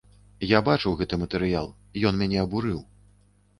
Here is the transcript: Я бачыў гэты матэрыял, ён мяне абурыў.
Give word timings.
Я 0.51 0.61
бачыў 0.69 0.95
гэты 1.01 1.19
матэрыял, 1.25 1.69
ён 2.13 2.19
мяне 2.25 2.43
абурыў. 2.47 2.83